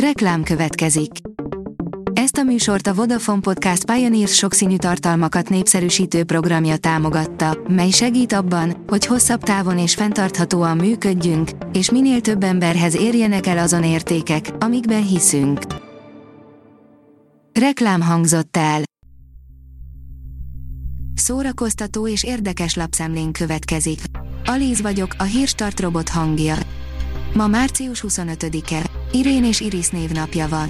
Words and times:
Reklám 0.00 0.42
következik. 0.42 1.10
Ezt 2.12 2.36
a 2.36 2.42
műsort 2.42 2.86
a 2.86 2.94
Vodafone 2.94 3.40
Podcast 3.40 3.84
Pioneers 3.92 4.34
sokszínű 4.34 4.76
tartalmakat 4.76 5.48
népszerűsítő 5.48 6.24
programja 6.24 6.76
támogatta, 6.76 7.58
mely 7.68 7.90
segít 7.90 8.32
abban, 8.32 8.84
hogy 8.86 9.06
hosszabb 9.06 9.42
távon 9.42 9.78
és 9.78 9.94
fenntarthatóan 9.94 10.76
működjünk, 10.76 11.50
és 11.72 11.90
minél 11.90 12.20
több 12.20 12.42
emberhez 12.42 12.96
érjenek 12.96 13.46
el 13.46 13.58
azon 13.58 13.84
értékek, 13.84 14.50
amikben 14.58 15.06
hiszünk. 15.06 15.60
Reklám 17.60 18.00
hangzott 18.00 18.56
el. 18.56 18.82
Szórakoztató 21.14 22.08
és 22.08 22.24
érdekes 22.24 22.74
lapszemlén 22.74 23.32
következik. 23.32 24.00
Alíz 24.44 24.80
vagyok, 24.80 25.14
a 25.18 25.22
hírstart 25.22 25.80
robot 25.80 26.08
hangja. 26.08 26.56
Ma 27.34 27.46
március 27.46 28.04
25-e. 28.08 28.95
Irén 29.12 29.44
és 29.44 29.60
Iris 29.60 29.88
névnapja 29.88 30.48
van. 30.48 30.68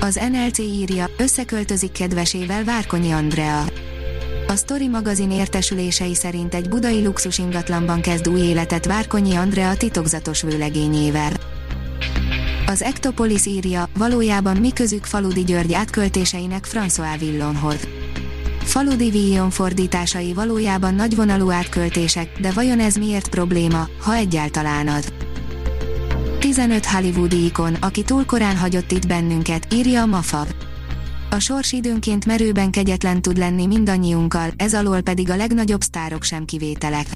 Az 0.00 0.20
NLC 0.32 0.58
írja, 0.58 1.06
összeköltözik 1.16 1.92
kedvesével 1.92 2.64
Várkonyi 2.64 3.10
Andrea. 3.10 3.64
A 4.48 4.56
Story 4.56 4.88
magazin 4.88 5.30
értesülései 5.30 6.14
szerint 6.14 6.54
egy 6.54 6.68
budai 6.68 7.04
luxus 7.04 7.38
ingatlanban 7.38 8.00
kezd 8.00 8.28
új 8.28 8.40
életet 8.40 8.86
Várkonyi 8.86 9.34
Andrea 9.34 9.76
titokzatos 9.76 10.42
vőlegényével. 10.42 11.32
Az 12.66 12.82
Ektopolis 12.82 13.46
írja, 13.46 13.88
valójában 13.98 14.56
mi 14.56 14.72
közük 14.72 15.04
Faludi 15.04 15.44
György 15.44 15.72
átköltéseinek 15.72 16.66
François 16.72 17.16
Villonhoz. 17.18 17.88
Faludi 18.60 19.10
Villon 19.10 19.50
fordításai 19.50 20.32
valójában 20.32 20.94
nagyvonalú 20.94 21.50
átköltések, 21.50 22.40
de 22.40 22.50
vajon 22.50 22.80
ez 22.80 22.94
miért 22.94 23.28
probléma, 23.28 23.88
ha 24.00 24.14
egyáltalán 24.14 24.88
az? 24.88 25.12
15 26.42 26.86
hollywoodi 26.86 27.44
ikon, 27.44 27.74
aki 27.74 28.02
túl 28.02 28.24
korán 28.24 28.56
hagyott 28.56 28.92
itt 28.92 29.06
bennünket, 29.06 29.74
írja 29.74 30.02
a 30.02 30.06
Mafa. 30.06 30.46
A 31.30 31.38
sors 31.38 31.72
időnként 31.72 32.26
merőben 32.26 32.70
kegyetlen 32.70 33.22
tud 33.22 33.38
lenni 33.38 33.66
mindannyiunkkal, 33.66 34.50
ez 34.56 34.74
alól 34.74 35.00
pedig 35.00 35.30
a 35.30 35.36
legnagyobb 35.36 35.80
sztárok 35.80 36.22
sem 36.22 36.44
kivételek. 36.44 37.06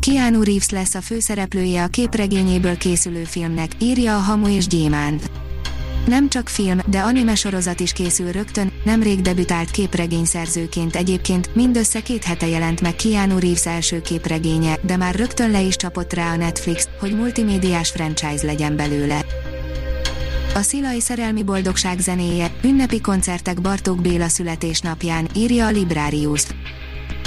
Keanu 0.00 0.42
Reeves 0.42 0.70
lesz 0.70 0.94
a 0.94 1.00
főszereplője 1.00 1.82
a 1.82 1.88
képregényéből 1.88 2.76
készülő 2.76 3.24
filmnek, 3.24 3.70
írja 3.78 4.16
a 4.16 4.20
Hamu 4.20 4.48
és 4.48 4.66
Gyémánt. 4.66 5.30
Nem 6.06 6.28
csak 6.28 6.48
film, 6.48 6.78
de 6.86 6.98
anime 6.98 7.34
sorozat 7.34 7.80
is 7.80 7.92
készül 7.92 8.32
rögtön, 8.32 8.72
nemrég 8.84 9.20
debütált 9.20 9.70
képregényszerzőként 9.70 10.96
egyébként 10.96 11.54
mindössze 11.54 12.00
két 12.02 12.24
hete 12.24 12.46
jelent 12.46 12.80
meg 12.80 12.96
Keanu 12.96 13.38
Reeves 13.38 13.66
első 13.66 14.00
képregénye, 14.00 14.78
de 14.82 14.96
már 14.96 15.14
rögtön 15.14 15.50
le 15.50 15.60
is 15.60 15.76
csapott 15.76 16.12
rá 16.12 16.32
a 16.32 16.36
Netflix, 16.36 16.88
hogy 17.00 17.16
multimédiás 17.16 17.90
franchise 17.90 18.46
legyen 18.46 18.76
belőle. 18.76 19.24
A 20.54 20.60
Szilai 20.62 21.00
szerelmi 21.00 21.42
boldogság 21.42 21.98
zenéje, 21.98 22.50
ünnepi 22.62 23.00
koncertek 23.00 23.60
Bartók 23.60 24.00
Béla 24.00 24.28
születésnapján, 24.28 25.28
írja 25.34 25.66
a 25.66 25.70
Librarius. 25.70 26.46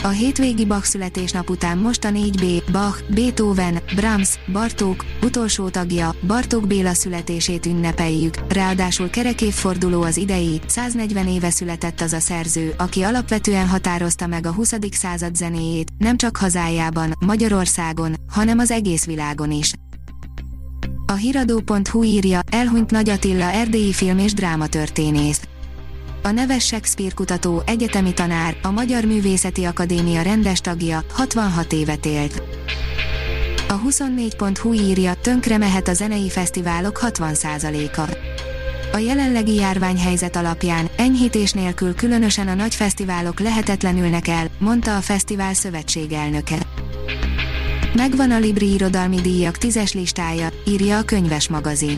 A 0.04 0.08
hétvégi 0.08 0.66
Bach 0.66 0.84
születésnap 0.86 1.50
után 1.50 1.78
most 1.78 2.06
a 2.06 2.10
4B, 2.10 2.64
Bach, 2.72 3.04
Beethoven, 3.14 3.80
Brahms, 3.96 4.40
Bartók, 4.52 5.06
utolsó 5.24 5.70
tagja, 5.70 6.16
Bartók 6.28 6.68
Béla 6.68 6.94
születését 6.94 7.66
ünnepeljük, 7.66 8.34
ráadásul 8.50 9.10
kerekévforduló 9.10 10.02
az 10.02 10.18
idei, 10.18 10.62
140 10.68 11.28
éve 11.28 11.50
született 11.50 12.02
az 12.02 12.14
a 12.14 12.20
szerző, 12.20 12.74
aki 12.78 13.02
alapvetően 13.02 13.68
határozta 13.68 14.28
meg 14.28 14.46
a 14.46 14.54
20. 14.54 14.74
század 14.92 15.36
zenéjét, 15.36 15.92
nem 15.98 16.18
csak 16.18 16.38
hazájában, 16.38 17.14
Magyarországon, 17.26 18.16
hanem 18.28 18.60
az 18.60 18.72
egész 18.72 19.06
világon 19.06 19.52
is. 19.52 19.74
A 21.06 21.14
hiradó.hu 21.14 22.04
írja, 22.04 22.40
elhunyt 22.52 22.92
Nagy 22.92 23.10
Attila 23.10 23.52
erdélyi 23.52 23.94
film 23.94 24.18
és 24.18 24.34
drámatörténész. 24.34 25.49
A 26.22 26.32
neves 26.32 26.66
Shakespeare 26.66 27.14
kutató, 27.16 27.62
egyetemi 27.66 28.14
tanár, 28.14 28.58
a 28.62 28.72
Magyar 28.72 29.04
Művészeti 29.04 29.64
Akadémia 29.64 30.22
rendes 30.22 30.62
tagja, 30.62 31.04
66 31.12 31.74
évet 31.74 32.06
élt. 32.06 32.42
A 33.68 33.82
24.hu 33.82 34.74
írja, 34.74 35.14
tönkre 35.14 35.58
mehet 35.58 35.88
a 35.88 35.94
zenei 35.94 36.30
fesztiválok 36.30 37.00
60%-a. 37.04 38.18
A 38.94 38.98
jelenlegi 38.98 39.54
járványhelyzet 39.54 40.36
alapján 40.36 40.90
enyhítés 40.98 41.52
nélkül 41.52 41.96
különösen 41.96 42.48
a 42.48 42.54
nagy 42.54 42.76
fesztiválok 42.76 43.40
lehetetlenülnek 43.40 44.28
el, 44.28 44.48
mondta 44.60 44.96
a 44.96 45.02
fesztivál 45.02 45.54
szövetség 45.54 46.12
elnöke. 46.12 46.58
Megvan 47.94 48.32
a 48.32 48.40
Libri 48.40 48.74
irodalmi 48.74 49.22
díjak 49.22 49.58
tízes 49.58 49.94
listája, 49.94 50.50
írja 50.68 50.98
a 50.98 51.04
könyves 51.04 51.50
magazin. 51.50 51.98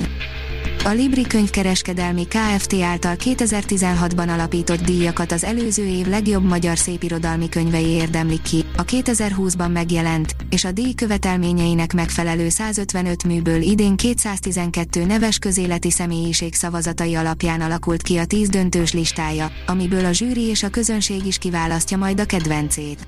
A 0.84 0.90
Libri 0.90 1.22
könyvkereskedelmi 1.22 2.28
Kft. 2.28 2.81
által 2.81 3.16
2016-ban 3.19 4.30
alapított 4.30 4.81
díjakat 4.81 5.31
az 5.31 5.44
előző 5.44 5.86
év 5.86 6.08
legjobb 6.08 6.44
magyar 6.44 6.78
szépirodalmi 6.78 7.50
könyvei 7.50 7.86
érdemlik 7.86 8.42
ki, 8.42 8.66
a 8.78 8.86
2020-ban 8.86 9.72
megjelent, 9.72 10.36
és 10.50 10.64
a 10.64 10.72
díj 10.72 10.94
követelményeinek 10.94 11.94
megfelelő 11.94 12.50
155 12.50 13.24
műből 13.24 13.62
idén 13.62 13.96
212 13.96 15.06
neves 15.06 15.38
közéleti 15.38 15.91
személyiség 15.91 16.53
szavazatai 16.53 17.16
alapján 17.16 17.62
alakult 17.62 18.02
ki 18.02 18.18
a 18.18 18.25
10 18.25 18.50
döntős 18.50 18.94
listája, 18.94 19.52
amiből 19.66 20.06
a 20.06 20.12
zsűri 20.12 20.44
és 20.44 20.64
a 20.64 20.70
közönség 20.70 21.25
is 21.25 21.38
kiválasztja 21.38 21.97
majd 21.97 22.20
a 22.20 22.25
kedvencét. 22.25 23.08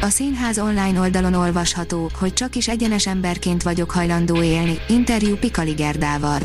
A 0.00 0.08
színház 0.08 0.58
online 0.58 1.00
oldalon 1.00 1.34
olvasható, 1.34 2.10
hogy 2.18 2.32
csak 2.32 2.56
is 2.56 2.68
egyenes 2.68 3.06
emberként 3.06 3.62
vagyok 3.62 3.90
hajlandó 3.90 4.42
élni, 4.42 4.78
interjú 4.88 5.36
Pikali 5.36 5.72
Gerdával. 5.72 6.40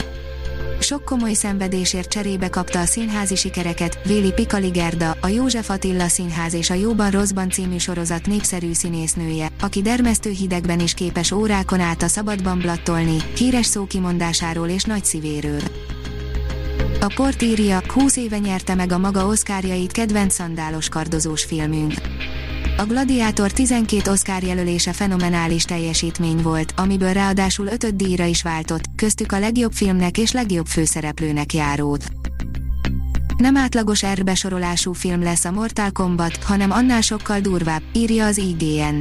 Sok 0.80 1.06
komoly 1.06 1.34
szenvedésért 1.34 2.10
cserébe 2.10 2.50
kapta 2.50 2.80
a 2.80 2.86
színházi 2.86 3.36
sikereket, 3.36 4.00
Véli 4.04 4.32
Pikali 4.34 4.70
Gerda, 4.70 5.18
a 5.22 5.28
József 5.28 5.70
Attila 5.70 6.08
Színház 6.08 6.54
és 6.54 6.70
a 6.70 6.74
Jóban 6.74 7.12
Rosszban 7.12 7.50
című 7.50 7.78
sorozat 7.78 8.28
népszerű 8.28 8.74
színésznője, 8.74 9.48
aki 9.62 9.82
dermesztő 9.82 10.30
hidegben 10.30 10.80
is 10.80 10.94
képes 10.94 11.32
órákon 11.32 11.80
át 11.80 12.02
a 12.02 12.08
szabadban 12.08 12.60
blattolni, 12.60 13.18
híres 13.36 13.66
szókimondásáról 13.66 14.68
és 14.68 14.84
nagy 14.84 15.06
szívéről. 15.06 15.62
A 17.00 17.14
port 17.16 17.42
írja, 17.42 17.82
20 17.88 18.16
éve 18.16 18.38
nyerte 18.38 18.76
meg 18.76 18.92
a 18.92 18.98
maga 18.98 19.26
oszkárjait 19.26 19.92
kedvenc 19.92 20.34
szandálos 20.34 20.90
kardozós 20.90 21.44
filmünk. 21.44 21.94
A 22.82 22.86
Gladiátor 22.86 23.52
12 23.52 24.12
Oscar 24.12 24.44
jelölése 24.44 24.94
fenomenális 24.94 25.64
teljesítmény 25.64 26.42
volt, 26.42 26.74
amiből 26.78 27.14
ráadásul 27.14 27.68
ötöd 27.68 27.96
díjra 27.96 28.26
is 28.26 28.42
váltott, 28.44 28.82
köztük 28.96 29.32
a 29.32 29.40
legjobb 29.40 29.72
filmnek 29.72 30.18
és 30.18 30.32
legjobb 30.32 30.66
főszereplőnek 30.66 31.54
járót. 31.54 32.06
Nem 33.38 33.58
átlagos 33.58 34.06
R 34.06 34.24
besorolású 34.24 34.94
film 34.94 35.24
lesz 35.24 35.46
a 35.46 35.52
Mortal 35.52 35.92
Kombat, 35.92 36.44
hanem 36.44 36.72
annál 36.72 37.02
sokkal 37.02 37.40
durvább, 37.40 37.82
írja 37.94 38.26
az 38.26 38.38
IGN. 38.38 39.00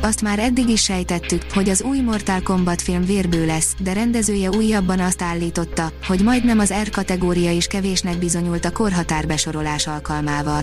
Azt 0.00 0.22
már 0.22 0.38
eddig 0.38 0.68
is 0.68 0.82
sejtettük, 0.82 1.42
hogy 1.54 1.68
az 1.68 1.82
új 1.82 2.00
Mortal 2.00 2.42
Kombat 2.42 2.82
film 2.82 3.04
vérbő 3.04 3.46
lesz, 3.46 3.74
de 3.78 3.92
rendezője 3.92 4.48
újabban 4.48 5.00
azt 5.00 5.22
állította, 5.22 5.92
hogy 6.06 6.22
majdnem 6.22 6.58
az 6.58 6.74
R 6.82 6.90
kategória 6.90 7.50
is 7.50 7.66
kevésnek 7.66 8.18
bizonyult 8.18 8.64
a 8.64 8.72
korhatár 8.72 9.26
besorolás 9.26 9.86
alkalmával. 9.86 10.62